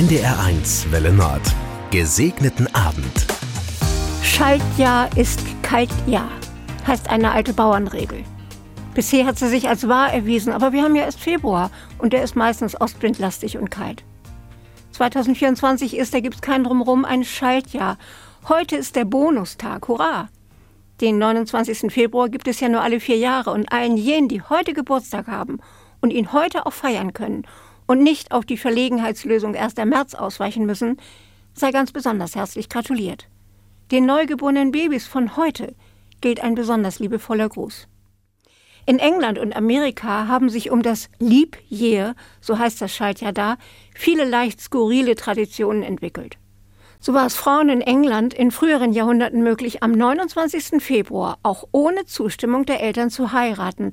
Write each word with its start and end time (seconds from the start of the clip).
NDR1 0.00 0.90
Welle 0.92 1.12
Nord. 1.12 1.42
Gesegneten 1.90 2.74
Abend. 2.74 3.26
Schaltjahr 4.22 5.14
ist 5.14 5.42
Kaltjahr, 5.62 6.30
heißt 6.86 7.10
eine 7.10 7.32
alte 7.32 7.52
Bauernregel. 7.52 8.24
Bisher 8.94 9.26
hat 9.26 9.38
sie 9.38 9.48
sich 9.48 9.68
als 9.68 9.88
wahr 9.88 10.10
erwiesen, 10.10 10.54
aber 10.54 10.72
wir 10.72 10.84
haben 10.84 10.96
ja 10.96 11.02
erst 11.02 11.20
Februar 11.20 11.70
und 11.98 12.14
der 12.14 12.22
ist 12.22 12.34
meistens 12.34 12.80
ostwindlastig 12.80 13.58
und 13.58 13.70
kalt. 13.70 14.02
2024 14.92 15.98
ist, 15.98 16.14
da 16.14 16.20
gibt's 16.20 16.40
kein 16.40 16.64
Drumrum, 16.64 17.04
ein 17.04 17.22
Schaltjahr. 17.22 17.98
Heute 18.48 18.76
ist 18.76 18.96
der 18.96 19.04
Bonustag, 19.04 19.86
hurra! 19.86 20.30
Den 21.02 21.18
29. 21.18 21.92
Februar 21.92 22.30
gibt 22.30 22.48
es 22.48 22.58
ja 22.60 22.70
nur 22.70 22.80
alle 22.80 23.00
vier 23.00 23.18
Jahre 23.18 23.50
und 23.50 23.70
allen 23.70 23.98
jenen, 23.98 24.28
die 24.28 24.40
heute 24.40 24.72
Geburtstag 24.72 25.26
haben 25.26 25.58
und 26.00 26.10
ihn 26.10 26.32
heute 26.32 26.64
auch 26.64 26.72
feiern 26.72 27.12
können 27.12 27.44
und 27.90 28.04
nicht 28.04 28.30
auf 28.30 28.46
die 28.46 28.56
Verlegenheitslösung 28.56 29.56
1. 29.56 29.74
März 29.84 30.14
ausweichen 30.14 30.64
müssen, 30.64 30.96
sei 31.54 31.72
ganz 31.72 31.90
besonders 31.90 32.36
herzlich 32.36 32.68
gratuliert. 32.68 33.26
Den 33.90 34.06
neugeborenen 34.06 34.70
Babys 34.70 35.08
von 35.08 35.36
heute 35.36 35.74
gilt 36.20 36.40
ein 36.40 36.54
besonders 36.54 37.00
liebevoller 37.00 37.48
Gruß. 37.48 37.88
In 38.86 39.00
England 39.00 39.40
und 39.40 39.56
Amerika 39.56 40.28
haben 40.28 40.50
sich 40.50 40.70
um 40.70 40.82
das 40.82 41.08
Leap 41.18 41.58
Year, 41.68 42.14
so 42.40 42.60
heißt 42.60 42.80
das 42.80 42.94
Schaltjahr 42.94 43.32
da, 43.32 43.56
viele 43.92 44.24
leicht 44.24 44.60
skurrile 44.60 45.16
Traditionen 45.16 45.82
entwickelt. 45.82 46.38
So 47.00 47.12
war 47.12 47.26
es 47.26 47.34
Frauen 47.34 47.70
in 47.70 47.80
England 47.80 48.34
in 48.34 48.52
früheren 48.52 48.92
Jahrhunderten 48.92 49.42
möglich, 49.42 49.82
am 49.82 49.90
29. 49.90 50.80
Februar 50.80 51.38
auch 51.42 51.64
ohne 51.72 52.04
Zustimmung 52.04 52.66
der 52.66 52.82
Eltern 52.82 53.10
zu 53.10 53.32
heiraten, 53.32 53.90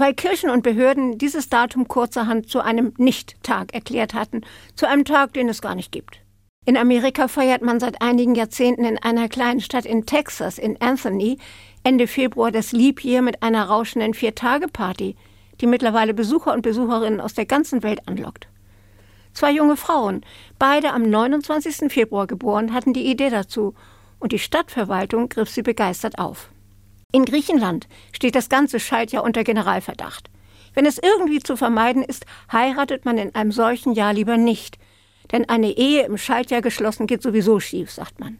weil 0.00 0.14
Kirchen 0.14 0.50
und 0.50 0.62
Behörden 0.62 1.18
dieses 1.18 1.48
Datum 1.48 1.86
kurzerhand 1.86 2.48
zu 2.48 2.60
einem 2.60 2.94
Nicht-Tag 2.96 3.74
erklärt 3.74 4.14
hatten, 4.14 4.40
zu 4.74 4.88
einem 4.88 5.04
Tag, 5.04 5.34
den 5.34 5.48
es 5.48 5.60
gar 5.60 5.74
nicht 5.74 5.92
gibt. 5.92 6.20
In 6.66 6.76
Amerika 6.76 7.28
feiert 7.28 7.62
man 7.62 7.80
seit 7.80 8.02
einigen 8.02 8.34
Jahrzehnten 8.34 8.84
in 8.84 8.98
einer 8.98 9.28
kleinen 9.28 9.60
Stadt 9.60 9.86
in 9.86 10.06
Texas, 10.06 10.58
in 10.58 10.80
Anthony, 10.80 11.38
Ende 11.84 12.06
Februar 12.06 12.50
das 12.50 12.72
Leap 12.72 13.04
Year 13.04 13.22
mit 13.22 13.42
einer 13.42 13.64
rauschenden 13.64 14.14
Vier-Tage-Party, 14.14 15.16
die 15.60 15.66
mittlerweile 15.66 16.14
Besucher 16.14 16.52
und 16.52 16.62
Besucherinnen 16.62 17.20
aus 17.20 17.34
der 17.34 17.46
ganzen 17.46 17.82
Welt 17.82 18.06
anlockt. 18.08 18.48
Zwei 19.32 19.52
junge 19.52 19.76
Frauen, 19.76 20.22
beide 20.58 20.92
am 20.92 21.02
29. 21.02 21.92
Februar 21.92 22.26
geboren, 22.26 22.72
hatten 22.72 22.92
die 22.92 23.06
Idee 23.06 23.30
dazu 23.30 23.74
und 24.18 24.32
die 24.32 24.38
Stadtverwaltung 24.38 25.28
griff 25.28 25.50
sie 25.50 25.62
begeistert 25.62 26.18
auf. 26.18 26.50
In 27.12 27.24
Griechenland 27.24 27.88
steht 28.12 28.34
das 28.34 28.48
ganze 28.48 28.78
Schaltjahr 28.78 29.24
unter 29.24 29.44
Generalverdacht. 29.44 30.30
Wenn 30.74 30.86
es 30.86 30.98
irgendwie 30.98 31.40
zu 31.40 31.56
vermeiden 31.56 32.02
ist, 32.02 32.24
heiratet 32.52 33.04
man 33.04 33.18
in 33.18 33.34
einem 33.34 33.52
solchen 33.52 33.92
Jahr 33.94 34.12
lieber 34.12 34.36
nicht. 34.36 34.78
Denn 35.32 35.48
eine 35.48 35.76
Ehe 35.76 36.04
im 36.04 36.18
Schaltjahr 36.18 36.62
geschlossen 36.62 37.06
geht 37.06 37.22
sowieso 37.22 37.60
schief, 37.60 37.90
sagt 37.90 38.20
man. 38.20 38.38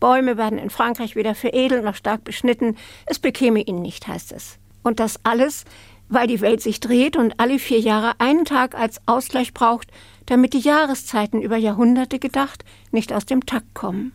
Bäume 0.00 0.36
werden 0.36 0.58
in 0.58 0.70
Frankreich 0.70 1.16
weder 1.16 1.34
veredelt 1.34 1.84
noch 1.84 1.94
stark 1.94 2.24
beschnitten. 2.24 2.76
Es 3.06 3.18
bekäme 3.18 3.60
ihnen 3.62 3.82
nicht, 3.82 4.06
heißt 4.06 4.32
es. 4.32 4.58
Und 4.82 5.00
das 5.00 5.20
alles, 5.22 5.64
weil 6.08 6.26
die 6.26 6.40
Welt 6.40 6.60
sich 6.60 6.80
dreht 6.80 7.16
und 7.16 7.40
alle 7.40 7.58
vier 7.58 7.78
Jahre 7.78 8.12
einen 8.18 8.44
Tag 8.44 8.74
als 8.74 9.00
Ausgleich 9.06 9.54
braucht, 9.54 9.88
damit 10.26 10.52
die 10.52 10.58
Jahreszeiten 10.58 11.40
über 11.40 11.56
Jahrhunderte 11.56 12.18
gedacht 12.18 12.64
nicht 12.90 13.12
aus 13.12 13.24
dem 13.24 13.46
Takt 13.46 13.74
kommen. 13.74 14.12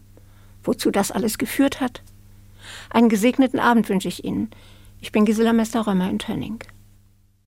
Wozu 0.63 0.91
das 0.91 1.11
alles 1.11 1.37
geführt 1.37 1.81
hat? 1.81 2.03
Einen 2.89 3.09
gesegneten 3.09 3.59
Abend 3.59 3.89
wünsche 3.89 4.07
ich 4.07 4.23
Ihnen. 4.23 4.49
Ich 5.01 5.11
bin 5.11 5.25
Gisela 5.25 5.53
Mester-Römer 5.53 6.09
in 6.09 6.19
Tönning. 6.19 6.59